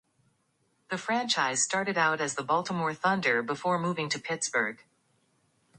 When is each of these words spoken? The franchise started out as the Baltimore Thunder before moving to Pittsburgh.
The 0.89 0.97
franchise 0.97 1.61
started 1.61 1.95
out 1.95 2.21
as 2.21 2.33
the 2.33 2.41
Baltimore 2.41 2.91
Thunder 2.95 3.43
before 3.43 3.77
moving 3.77 4.09
to 4.09 4.17
Pittsburgh. 4.19 4.81